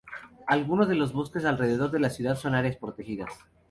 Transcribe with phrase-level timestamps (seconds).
[0.47, 3.31] Algunos de los bosques alrededor de la ciudad son áreas protegidas.